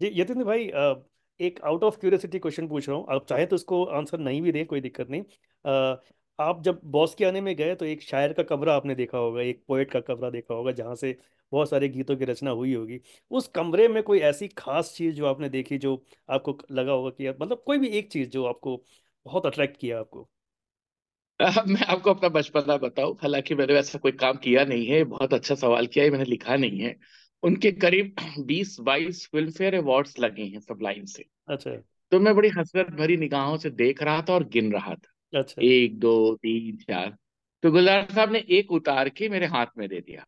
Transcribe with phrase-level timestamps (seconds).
[0.00, 0.64] जी यतिन भाई
[1.40, 4.52] एक out of curiosity question पूछ रहा हूँ। आप चाहे तो उसको आंसर नहीं भी
[4.52, 5.22] दें, कोई दिक्कत नहीं।
[6.38, 9.40] आप जब बॉस के आने में गए तो एक शायर का कमरा आपने देखा होगा,
[9.42, 11.16] एक पोएट का कमरा देखा होगा, जहाँ से
[11.52, 13.00] बहुत सारे गीतों की रचना हुई होगी।
[13.30, 17.28] उस कमरे में कोई ऐसी खास चीज़ जो आपने देखी जो आपको लगा होगा कि
[17.30, 18.82] मतलब कोई भी एक चीज़ जो आपको
[19.26, 20.28] बहुत अट्रैक्ट किया आपको?
[21.68, 25.54] मैं आपको अपना बचपना बताऊँ। हालाँकि मैंने वैसा कोई काम किया नहीं है, बहुत अच्छा
[25.54, 26.94] सवाल किया है, मैंने लिखा नहीं है।
[27.42, 28.14] उनके करीब
[28.46, 31.70] बीस बाईस फ़िल्म फेयर अवार्ड्स लगे हैं सब लाइन से। अच्छा।
[32.12, 35.62] तो मैं बड़ी हसरत भरी निगाहों से देख रहा था और गिन रहा था। अच्छा।
[35.62, 37.16] एक दो तीन चार।
[37.62, 40.24] तो गुलजार साहब ने एक उतार के मेरे हाथ में दे दिया।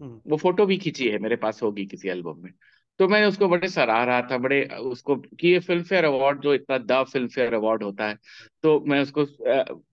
[0.00, 2.52] हम्म। वो फ़ोटो भी खींची है मेरे पास होगी किसी एल्बम में।
[3.00, 6.54] तो मैंने उसको बड़े सराह रहा था बड़े उसको कि ये फ़िल्म फेयर अवार्ड जो
[6.54, 8.18] इतना द फ़िल्म फेयर अवार्ड होता है
[8.62, 9.24] तो मैं उसको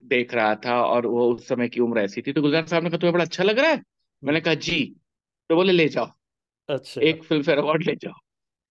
[0.08, 2.90] देख रहा था और वो उस समय की उम्र ऐसी थी। तो गुलजार साहब ने
[2.90, 3.82] कहा तुम्हें बड़ा अच्छा लग रहा है?
[4.22, 4.84] मैंने कहा जी।
[5.50, 6.10] तो बोले ले जाओ।
[6.68, 8.12] अच्छा। एक फ़िल्म फेयर अवार्ड ले जाओ।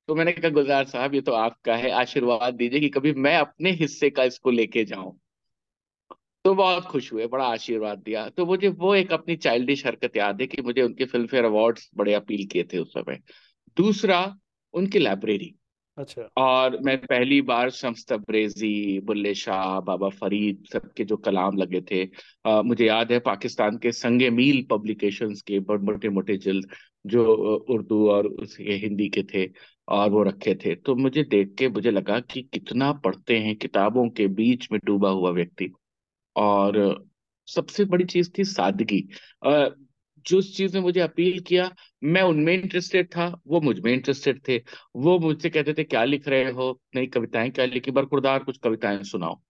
[0.08, 3.72] तो मैंने कहा, गुलजार साहब, ये तो आपका है, आशीर्वाद दीजिए कि कभी मैं अपने
[3.72, 5.20] हिस्से का इसको लेके जाऊँ।
[6.46, 10.42] तो बहुत खुश हुए, बड़ा आशीर्वाद दिया। तो मुझे वो एक अपनी चाइल्डिश हरकत याद
[10.42, 13.20] है कि मुझे उनके फ़िल्म फेयर अवार्ड बड़े अपील किए थे उस समय।
[13.78, 14.38] दूसरा,
[14.74, 15.56] उनकी लाइब्रेरी।
[15.98, 21.82] अच्छा। और मैं पहली बार शम्स तबरेजी बुल्ले शाह बाबा फरीद सबके जो कलाम लगे
[21.92, 22.04] थे
[22.46, 26.68] अ, मुझे याद है पाकिस्तान के संगे मील पब्लिकेशंस के बड़े मोटे मोटे जल्द
[27.06, 27.24] जो
[27.70, 29.48] उर्दू और उसके हिंदी के थे
[29.88, 34.08] और वो रखे थे। तो मुझे देख के मुझे लगा कि कितना पढ़ते हैं किताबों
[34.10, 35.72] के बीच में डूबा हुआ व्यक्ति।
[36.36, 37.06] और
[37.48, 39.02] सबसे बड़ी चीज़ थी सादगी।
[40.26, 41.70] जो चीज़ ने मुझे अपील किया
[42.04, 44.64] मैं उनमें इंटरेस्टेड था, वो मुझमें इंटरेस्टेड थे।
[44.96, 46.82] वो मुझसे कहते थे, क्या लिख रहे हो?
[46.96, 47.92] नई कविताएँ क्या लिखी?
[47.92, 49.42] बरखुरदार कुछ कविताएँ सुनाओ।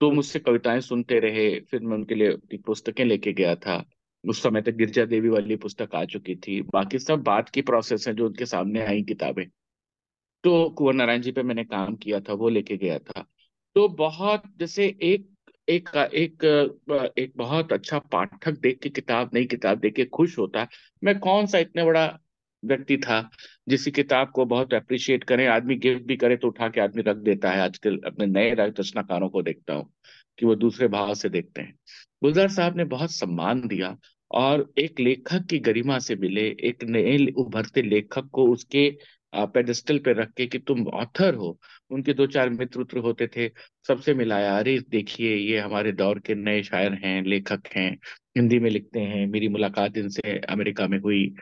[0.00, 3.90] तो मुझसे कविताएँ सुनते रहे। फिर मैं उनके लिए पुस्तकें लेके गया था।
[4.28, 8.08] उस समय तक गिरजा देवी वाली पुस्तक आ चुकी थी। बाकी सब बात की प्रोसेस
[8.08, 9.46] है जो उनके सामने आई किताबें।
[10.44, 13.26] तो कुंवर नारायण जी पे मैंने काम किया था, वो लेके गया था।
[13.74, 15.33] तो बहुत, जैसे एक
[15.68, 16.44] एक एक
[17.18, 20.68] एक बहुत अच्छा पाठक देख के किताब, नई किताब देख के खुश होता है।
[21.02, 22.06] मैं कौन सा इतने बड़ा
[22.62, 23.28] व्यक्ति था
[23.68, 27.16] जिस किताब को बहुत अप्रिशिएट करें, आदमी गिफ्ट भी करे तो उठा के आदमी रख
[27.18, 29.92] देता है। आजकल अपने नए रचनाकारों को देखता हूँ
[30.38, 31.74] कि वो दूसरे भाव से देखते हैं।
[32.22, 33.96] गुलजार साहब ने बहुत सम्मान दिया
[34.30, 38.88] और एक लेखक की गरिमा से मिले, एक नए उभरते लेखक को उसके
[39.36, 43.48] पेडेस्टल पे रख के कि तुम ऑथर हो। उनके दो चार मित्र उत्र होते थे,
[43.86, 47.98] सबसे मिलाया, अरे, देखिए, ये हमारे दौर के नए शायर हैं, लेखक हैं,
[48.36, 51.34] हिंदी में लिखते हैं, मेरी मुलाकात इनसे अमेरिका में हुई।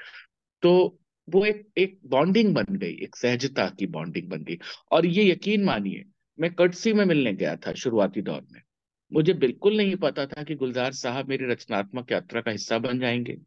[0.62, 0.98] तो
[1.30, 4.58] वो एक एक बॉन्डिंग बन गई, एक सहजता की बॉन्डिंग बन गई।
[4.92, 6.04] और ये यकीन मानिए,
[6.40, 8.60] मैं कटसी में मिलने गया था शुरुआती दौर में।
[9.12, 13.38] मुझे बिल्कुल नहीं पता था कि गुलजार साहब मेरी रचनात्मक यात्रा का हिस्सा बन जाएँगे।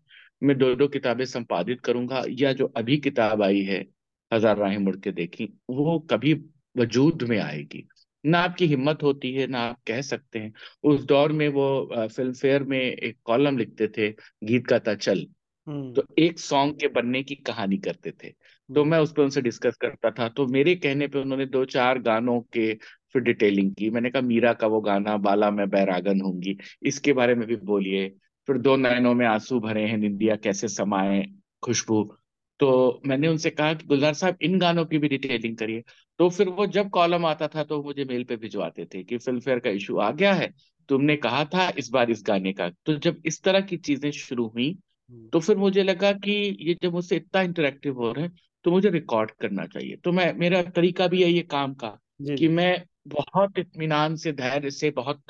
[0.43, 3.85] मैं दो दो किताबें संपादित करूँगा या जो अभी किताब आई है
[4.33, 6.33] हज़ार राहें मुड़ के देखी वो कभी
[6.77, 7.87] वजूद में आएगी।
[8.25, 10.53] ना आपकी हिम्मत होती है ना आप कह सकते हैं।
[10.83, 14.09] उस दौर में वो फ़िल्म फेयर में एक कॉलम लिखते थे
[14.43, 15.27] गीत गाता चल।
[15.67, 19.23] हम्म। तो एक सॉन्ग के बनने की कहानी करते थे। तो हम्म। मैं उस पर
[19.23, 22.73] उनसे डिस्कस करता था। तो मेरे कहने पे उन्होंने दो चार गानों के
[23.13, 27.35] फिर डिटेलिंग की। मैंने कहा मीरा का वो गाना बाला मैं बैरागन होंगी। इसके बारे
[27.35, 28.09] में भी बोलिए।
[28.47, 31.25] फिर दो नैनों में आँसू भरे हैं निंदिया कैसे समाए
[31.63, 32.17] खुशबू?
[32.59, 35.83] तो मैंने उनसे कहा कि गुलजार साहब इन गानों की भी डिटेलिंग करिए।
[36.19, 39.39] तो फिर वो जब कॉलम आता था तो मुझे मेल पे भिजवाते थे कि फ़िल्म
[39.39, 40.53] फेयर का इशू आ गया है।
[40.89, 44.47] तुमने कहा था इस बार इस गाने का। तो जब इस तरह की चीज़ें शुरू
[44.47, 44.69] हुई
[45.09, 48.31] हम्म, तो फिर मुझे लगा कि ये जब मुझसे इतना इंटरेक्टिव हो रहा है
[48.65, 51.89] तो मुझे रिकॉर्ड करना चाहिए। तो मैं मेरा तरीका भी है ये काम का
[52.29, 52.73] कि मैं
[53.07, 55.23] बहुत इतमान से धैर्य से बहुत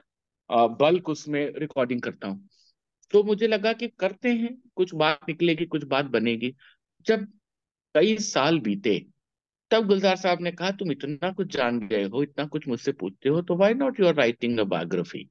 [0.50, 2.48] बल्क उसमें रिकॉर्डिंग करता हूँ।
[3.14, 6.54] तो मुझे लगा कि करते हैं कुछ बात निकलेगी कुछ बात बनेगी।
[7.08, 7.28] जब
[7.96, 9.06] कई साल बीते,
[9.72, 13.30] तब गुलजार साहब ने कहा, तुम इतना कुछ जान गए हो, इतना कुछ मुझसे पूछते
[13.30, 15.30] हो तो why not you are writing a biography